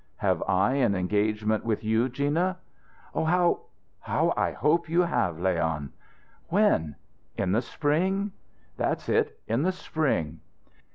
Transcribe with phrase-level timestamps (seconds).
[0.17, 2.57] "Have I an engagement with you, Gina?"
[3.13, 3.59] "Oh, how
[3.99, 5.93] how I hope you have, Leon!"
[6.49, 6.95] "When?"
[7.37, 8.31] "In the spring?"
[8.77, 10.39] "That's it in the spring."